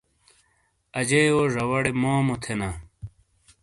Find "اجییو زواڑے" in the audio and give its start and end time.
0.99-1.91